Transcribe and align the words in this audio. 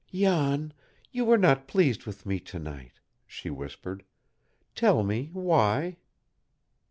"Jan, 0.11 0.73
you 1.11 1.23
were 1.25 1.37
not 1.37 1.67
pleased 1.67 2.07
with 2.07 2.25
me 2.25 2.39
to 2.39 2.57
night," 2.57 2.93
she 3.27 3.51
whispered. 3.51 4.03
"Tell 4.73 5.03
me, 5.03 5.29
why?" 5.31 5.97